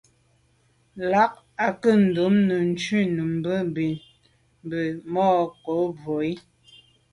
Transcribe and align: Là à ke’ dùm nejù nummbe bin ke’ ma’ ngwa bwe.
Là 1.09 1.23
à 1.65 1.67
ke’ 1.81 1.91
dùm 2.15 2.35
nejù 2.47 2.99
nummbe 3.15 3.53
bin 3.73 3.93
ke’ 4.69 4.81
ma’ 5.13 5.25
ngwa 5.49 5.77
bwe. 6.01 6.27